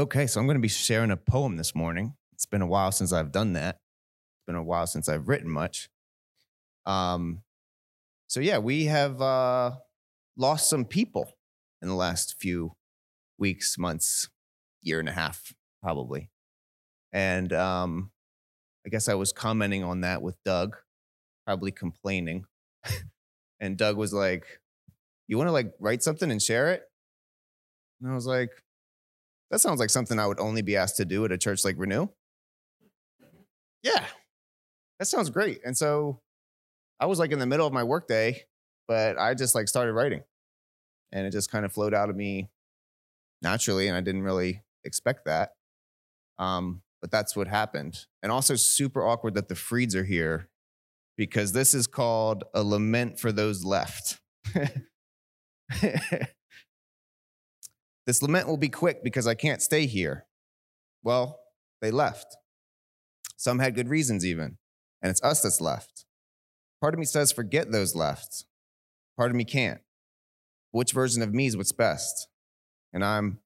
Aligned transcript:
Okay, 0.00 0.26
so 0.26 0.40
I'm 0.40 0.46
going 0.46 0.56
to 0.56 0.62
be 0.62 0.68
sharing 0.68 1.10
a 1.10 1.16
poem 1.18 1.58
this 1.58 1.74
morning. 1.74 2.14
It's 2.32 2.46
been 2.46 2.62
a 2.62 2.66
while 2.66 2.90
since 2.90 3.12
I've 3.12 3.32
done 3.32 3.52
that. 3.52 3.74
It's 3.74 4.46
been 4.46 4.56
a 4.56 4.62
while 4.62 4.86
since 4.86 5.10
I've 5.10 5.28
written 5.28 5.50
much. 5.50 5.90
Um, 6.86 7.42
so 8.26 8.40
yeah, 8.40 8.56
we 8.56 8.86
have 8.86 9.20
uh, 9.20 9.72
lost 10.38 10.70
some 10.70 10.86
people 10.86 11.34
in 11.82 11.88
the 11.88 11.94
last 11.94 12.36
few 12.40 12.76
weeks, 13.36 13.76
months, 13.76 14.30
year 14.80 15.00
and 15.00 15.08
a 15.08 15.12
half, 15.12 15.52
probably. 15.82 16.30
And 17.12 17.52
um, 17.52 18.10
I 18.86 18.88
guess 18.88 19.06
I 19.06 19.12
was 19.16 19.34
commenting 19.34 19.84
on 19.84 20.00
that 20.00 20.22
with 20.22 20.42
Doug, 20.46 20.78
probably 21.44 21.72
complaining. 21.72 22.46
and 23.60 23.76
Doug 23.76 23.98
was 23.98 24.14
like, 24.14 24.46
"You 25.28 25.36
want 25.36 25.48
to 25.48 25.52
like 25.52 25.74
write 25.78 26.02
something 26.02 26.30
and 26.30 26.40
share 26.40 26.70
it?" 26.70 26.84
And 28.00 28.10
I 28.10 28.14
was 28.14 28.26
like, 28.26 28.48
that 29.50 29.60
sounds 29.60 29.80
like 29.80 29.90
something 29.90 30.18
I 30.18 30.26
would 30.26 30.40
only 30.40 30.62
be 30.62 30.76
asked 30.76 30.96
to 30.98 31.04
do 31.04 31.24
at 31.24 31.32
a 31.32 31.38
church 31.38 31.64
like 31.64 31.76
Renew. 31.78 32.08
Yeah, 33.82 34.04
that 34.98 35.06
sounds 35.06 35.30
great. 35.30 35.60
And 35.64 35.76
so 35.76 36.20
I 37.00 37.06
was 37.06 37.18
like 37.18 37.32
in 37.32 37.38
the 37.38 37.46
middle 37.46 37.66
of 37.66 37.72
my 37.72 37.82
workday, 37.82 38.44
but 38.86 39.18
I 39.18 39.34
just 39.34 39.54
like 39.54 39.68
started 39.68 39.94
writing 39.94 40.22
and 41.12 41.26
it 41.26 41.30
just 41.30 41.50
kind 41.50 41.64
of 41.64 41.72
flowed 41.72 41.94
out 41.94 42.10
of 42.10 42.16
me 42.16 42.50
naturally. 43.42 43.88
And 43.88 43.96
I 43.96 44.00
didn't 44.02 44.22
really 44.22 44.62
expect 44.84 45.24
that. 45.24 45.52
Um, 46.38 46.82
but 47.00 47.10
that's 47.10 47.34
what 47.34 47.48
happened. 47.48 48.06
And 48.22 48.30
also 48.30 48.54
super 48.56 49.06
awkward 49.06 49.34
that 49.34 49.48
the 49.48 49.54
Freeds 49.54 49.94
are 49.94 50.04
here 50.04 50.48
because 51.16 51.52
this 51.52 51.74
is 51.74 51.86
called 51.86 52.44
a 52.54 52.62
lament 52.62 53.18
for 53.18 53.32
those 53.32 53.64
left. 53.64 54.20
This 58.06 58.22
lament 58.22 58.48
will 58.48 58.56
be 58.56 58.68
quick 58.68 59.04
because 59.04 59.26
I 59.26 59.34
can't 59.34 59.62
stay 59.62 59.86
here. 59.86 60.26
Well, 61.02 61.38
they 61.80 61.90
left. 61.90 62.36
Some 63.36 63.58
had 63.58 63.74
good 63.74 63.88
reasons, 63.88 64.26
even, 64.26 64.58
and 65.00 65.10
it's 65.10 65.22
us 65.22 65.42
that's 65.42 65.60
left. 65.60 66.04
Part 66.80 66.94
of 66.94 67.00
me 67.00 67.06
says, 67.06 67.32
forget 67.32 67.72
those 67.72 67.94
left. 67.94 68.44
Part 69.16 69.30
of 69.30 69.36
me 69.36 69.44
can't. 69.44 69.80
Which 70.72 70.92
version 70.92 71.22
of 71.22 71.34
me 71.34 71.46
is 71.46 71.56
what's 71.56 71.72
best? 71.72 72.28
And 72.92 73.04
I'm 73.04 73.40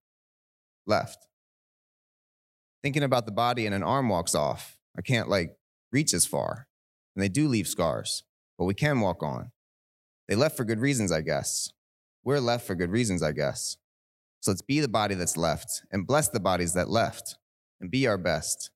left. 0.87 1.27
Thinking 2.83 3.03
about 3.03 3.27
the 3.27 3.33
body 3.33 3.67
and 3.67 3.75
an 3.75 3.83
arm 3.83 4.09
walks 4.09 4.35
off. 4.35 4.79
I 4.97 5.03
can't, 5.03 5.29
like, 5.29 5.57
reach 5.93 6.13
as 6.15 6.27
far. 6.27 6.67
And 7.15 7.23
they 7.23 7.29
do 7.29 7.49
leave 7.49 7.67
scars, 7.67 8.25
but 8.59 8.65
we 8.65 8.75
can 8.75 9.01
walk 9.01 9.23
on. 9.23 9.53
They 10.29 10.35
left 10.35 10.57
for 10.57 10.65
good 10.65 10.81
reasons, 10.81 11.13
I 11.13 11.21
guess. 11.21 11.71
We're 12.25 12.41
left 12.41 12.67
for 12.67 12.75
good 12.75 12.91
reasons, 12.91 13.23
I 13.23 13.33
guess. 13.33 13.77
So 14.45 14.51
let's 14.51 14.61
be 14.61 14.81
the 14.81 14.89
body 14.89 15.15
that's 15.15 15.39
left 15.39 15.87
and 15.91 16.07
bless 16.07 16.29
the 16.29 16.39
bodies 16.39 16.75
that 16.75 16.91
left 16.91 17.39
and 17.81 17.91
be 17.91 18.07
our 18.07 18.19
best. 18.19 18.71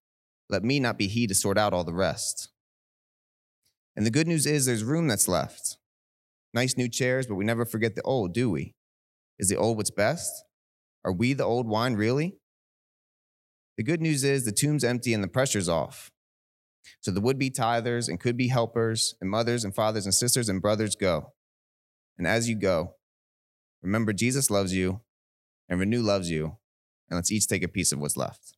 Let 0.48 0.64
me 0.64 0.80
not 0.80 0.96
be 0.96 1.08
he 1.08 1.26
to 1.26 1.34
sort 1.34 1.58
out 1.58 1.74
all 1.74 1.84
the 1.84 1.92
rest. 1.92 2.48
And 3.94 4.06
the 4.06 4.10
good 4.10 4.26
news 4.26 4.46
is 4.46 4.64
there's 4.64 4.82
room 4.82 5.08
that's 5.08 5.28
left. 5.28 5.76
Nice 6.54 6.78
new 6.78 6.88
chairs, 6.88 7.26
but 7.26 7.34
we 7.34 7.44
never 7.44 7.66
forget 7.66 7.96
the 7.96 8.02
old, 8.02 8.32
do 8.32 8.48
we? 8.48 8.76
Is 9.38 9.50
the 9.50 9.58
old 9.58 9.76
what's 9.76 9.90
best? 9.90 10.32
Are 11.04 11.12
we 11.12 11.34
the 11.34 11.44
old 11.44 11.68
wine, 11.68 11.96
really? 11.96 12.38
The 13.76 13.84
good 13.84 14.00
news 14.00 14.24
is 14.24 14.46
the 14.46 14.52
tomb's 14.52 14.84
empty 14.84 15.12
and 15.12 15.22
the 15.22 15.28
pressure's 15.28 15.68
off. 15.68 16.10
So 17.00 17.10
the 17.10 17.20
would 17.20 17.38
be 17.38 17.50
tithers 17.50 18.08
and 18.08 18.18
could 18.18 18.38
be 18.38 18.48
helpers 18.48 19.16
and 19.20 19.28
mothers 19.28 19.64
and 19.64 19.74
fathers 19.74 20.06
and 20.06 20.14
sisters 20.14 20.48
and 20.48 20.62
brothers 20.62 20.96
go. 20.96 21.34
And 22.16 22.26
as 22.26 22.48
you 22.48 22.58
go, 22.58 22.94
remember 23.82 24.14
Jesus 24.14 24.50
loves 24.50 24.72
you 24.72 25.02
and 25.68 25.80
Renew 25.80 26.02
loves 26.02 26.30
you, 26.30 26.56
and 27.08 27.16
let's 27.16 27.32
each 27.32 27.46
take 27.46 27.62
a 27.62 27.68
piece 27.68 27.92
of 27.92 27.98
what's 27.98 28.16
left. 28.16 28.56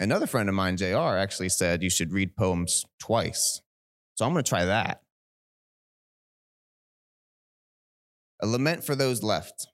Another 0.00 0.26
friend 0.26 0.48
of 0.48 0.54
mine, 0.54 0.76
JR, 0.76 1.16
actually 1.16 1.48
said 1.48 1.82
you 1.82 1.90
should 1.90 2.12
read 2.12 2.36
poems 2.36 2.84
twice. 2.98 3.60
So 4.14 4.24
I'm 4.24 4.32
going 4.32 4.42
to 4.42 4.48
try 4.48 4.64
that. 4.64 5.02
A 8.42 8.46
lament 8.46 8.84
for 8.84 8.94
those 8.94 9.22
left. 9.22 9.68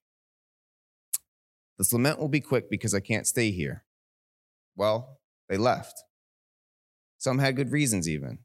This 1.78 1.92
lament 1.92 2.18
will 2.18 2.28
be 2.28 2.40
quick 2.40 2.68
because 2.68 2.94
I 2.94 3.00
can't 3.00 3.26
stay 3.26 3.50
here. 3.50 3.84
Well, 4.76 5.20
they 5.48 5.56
left. 5.56 6.04
Some 7.16 7.38
had 7.38 7.56
good 7.56 7.72
reasons, 7.72 8.08
even. 8.08 8.40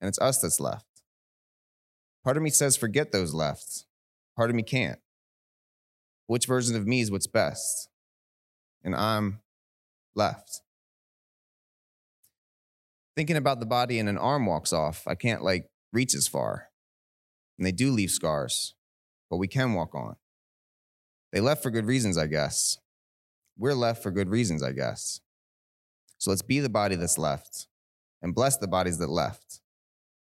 And 0.00 0.08
it's 0.08 0.18
us 0.18 0.38
that's 0.40 0.60
left. 0.60 1.02
Part 2.24 2.36
of 2.36 2.42
me 2.42 2.50
says, 2.50 2.76
forget 2.76 3.12
those 3.12 3.34
left. 3.34 3.84
Part 4.36 4.50
of 4.50 4.56
me 4.56 4.62
can't. 4.62 4.98
Which 6.26 6.46
version 6.46 6.76
of 6.76 6.86
me 6.86 7.00
is 7.00 7.10
what's 7.10 7.26
best? 7.26 7.88
And 8.82 8.94
I'm 8.94 9.40
left. 10.14 10.62
Thinking 13.14 13.36
about 13.36 13.60
the 13.60 13.66
body 13.66 13.98
and 13.98 14.08
an 14.08 14.18
arm 14.18 14.46
walks 14.46 14.72
off, 14.72 15.04
I 15.06 15.14
can't 15.14 15.42
like 15.42 15.70
reach 15.92 16.14
as 16.14 16.28
far. 16.28 16.68
And 17.58 17.66
they 17.66 17.72
do 17.72 17.90
leave 17.90 18.10
scars, 18.10 18.74
but 19.30 19.38
we 19.38 19.48
can 19.48 19.72
walk 19.72 19.94
on. 19.94 20.16
They 21.32 21.40
left 21.40 21.62
for 21.62 21.70
good 21.70 21.86
reasons, 21.86 22.18
I 22.18 22.26
guess. 22.26 22.78
We're 23.56 23.74
left 23.74 24.02
for 24.02 24.10
good 24.10 24.28
reasons, 24.28 24.62
I 24.62 24.72
guess. 24.72 25.20
So 26.18 26.30
let's 26.30 26.42
be 26.42 26.60
the 26.60 26.68
body 26.68 26.96
that's 26.96 27.18
left 27.18 27.68
and 28.22 28.34
bless 28.34 28.56
the 28.56 28.68
bodies 28.68 28.98
that 28.98 29.08
left 29.08 29.60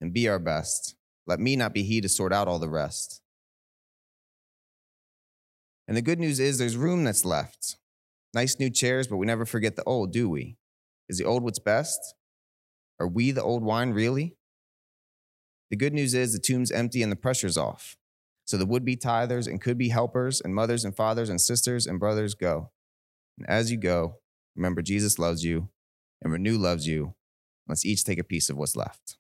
and 0.01 0.13
be 0.13 0.29
our 0.29 0.39
best. 0.39 0.95
Let 1.27 1.41
me 1.41 1.57
not 1.57 1.75
be 1.75 1.83
he 1.83 2.01
to 2.01 2.09
sort 2.09 2.33
out 2.33 2.49
all 2.49 2.59
the 2.59 2.69
rest. 2.69 3.21
And 5.91 5.97
the 5.97 6.03
good 6.03 6.21
news 6.21 6.39
is 6.39 6.57
there's 6.57 6.77
room 6.77 7.03
that's 7.03 7.25
left. 7.25 7.77
Nice 8.33 8.61
new 8.61 8.71
chairs, 8.71 9.09
but 9.09 9.17
we 9.17 9.27
never 9.27 9.45
forget 9.45 9.75
the 9.75 9.83
old, 9.83 10.13
do 10.13 10.31
we? 10.31 10.57
Is 11.09 11.19
the 11.19 11.25
old 11.25 11.43
what's 11.43 11.59
best? 11.59 12.15
Are 13.01 13.09
we 13.09 13.33
the 13.33 13.43
old 13.43 13.65
wine, 13.65 13.91
really? 13.91 14.37
The 15.69 15.77
good 15.77 15.93
news 15.93 16.15
is 16.15 16.33
the 16.33 16.39
tomb's 16.39 16.71
empty 16.71 17.03
and 17.03 17.11
the 17.11 17.17
pressure's 17.17 17.59
off. 17.59 17.97
So 18.45 18.57
the 18.57 18.67
would 18.67 18.85
be 18.85 18.97
tithers 18.97 19.49
and 19.49 19.61
could 19.61 19.79
be 19.79 19.89
helpers 19.89 20.41
and 20.41 20.55
mothers 20.55 20.85
and 20.85 20.95
fathers 20.95 21.29
and 21.29 21.41
sisters 21.41 21.89
and 21.89 21.99
brothers 21.99 22.37
go. 22.37 22.71
And 23.37 23.49
as 23.49 23.73
you 23.73 23.77
go, 23.77 24.21
remember 24.55 24.83
Jesus 24.83 25.19
loves 25.19 25.45
you 25.45 25.71
and 26.23 26.33
Renew 26.33 26.57
loves 26.57 26.87
you. 26.87 27.17
Let's 27.67 27.85
each 27.85 28.05
take 28.05 28.21
a 28.21 28.25
piece 28.25 28.49
of 28.49 28.57
what's 28.57 28.77
left. 28.77 29.17